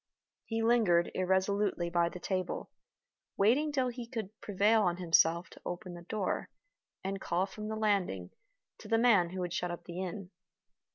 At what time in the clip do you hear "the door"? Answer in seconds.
5.93-6.49